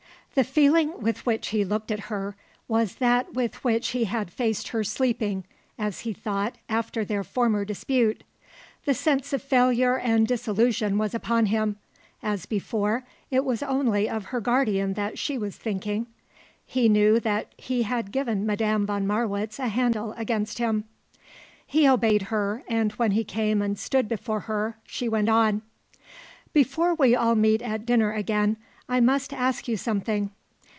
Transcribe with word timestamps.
The 0.33 0.45
feeling 0.45 0.97
with 1.01 1.25
which 1.25 1.49
he 1.49 1.65
looked 1.65 1.91
at 1.91 1.99
her 2.07 2.37
was 2.69 2.95
that 2.95 3.33
with 3.33 3.61
which 3.65 3.89
he 3.89 4.05
had 4.05 4.31
faced 4.31 4.69
her 4.69 4.81
sleeping, 4.81 5.43
as 5.77 5.99
he 5.99 6.13
thought, 6.13 6.55
after 6.69 7.03
their 7.03 7.25
former 7.25 7.65
dispute. 7.65 8.23
The 8.85 8.93
sense 8.93 9.33
of 9.33 9.41
failure 9.41 9.97
and 9.99 10.25
disillusion 10.25 10.97
was 10.97 11.13
upon 11.13 11.47
him. 11.47 11.75
As 12.23 12.45
before, 12.45 13.03
it 13.29 13.43
was 13.43 13.61
only 13.61 14.07
of 14.07 14.27
her 14.27 14.39
guardian 14.39 14.93
that 14.93 15.19
she 15.19 15.37
was 15.37 15.57
thinking. 15.57 16.07
He 16.65 16.87
knew 16.87 17.19
that 17.19 17.51
he 17.57 17.83
had 17.83 18.13
given 18.13 18.45
Madame 18.45 18.85
von 18.85 19.05
Marwitz 19.05 19.59
a 19.59 19.67
handle 19.67 20.13
against 20.15 20.59
him. 20.59 20.85
He 21.67 21.85
obeyed 21.89 22.23
her 22.31 22.63
and 22.69 22.93
when 22.93 23.11
he 23.11 23.25
came 23.25 23.61
and 23.61 23.77
stood 23.77 24.07
before 24.07 24.39
her 24.39 24.77
she 24.87 25.09
went 25.09 25.27
on. 25.27 25.61
"Before 26.53 26.93
we 26.95 27.17
all 27.17 27.35
meet 27.35 27.61
at 27.61 27.85
dinner 27.85 28.13
again, 28.13 28.55
I 28.89 28.99
must 28.99 29.31
ask 29.31 29.69
you 29.69 29.77
something. 29.77 30.31